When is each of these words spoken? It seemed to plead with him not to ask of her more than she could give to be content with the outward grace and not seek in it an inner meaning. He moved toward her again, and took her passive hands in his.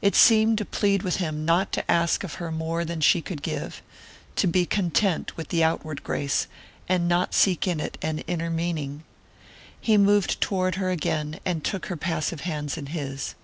It 0.00 0.14
seemed 0.16 0.56
to 0.56 0.64
plead 0.64 1.02
with 1.02 1.16
him 1.16 1.44
not 1.44 1.70
to 1.72 1.90
ask 1.90 2.24
of 2.24 2.36
her 2.36 2.50
more 2.50 2.82
than 2.82 3.02
she 3.02 3.20
could 3.20 3.42
give 3.42 3.82
to 4.36 4.46
be 4.46 4.64
content 4.64 5.36
with 5.36 5.48
the 5.50 5.62
outward 5.62 6.02
grace 6.02 6.46
and 6.88 7.06
not 7.06 7.34
seek 7.34 7.66
in 7.66 7.78
it 7.78 7.98
an 8.00 8.20
inner 8.20 8.48
meaning. 8.48 9.04
He 9.78 9.98
moved 9.98 10.40
toward 10.40 10.76
her 10.76 10.88
again, 10.90 11.40
and 11.44 11.62
took 11.62 11.86
her 11.88 11.96
passive 11.98 12.40
hands 12.40 12.78
in 12.78 12.86
his. 12.86 13.34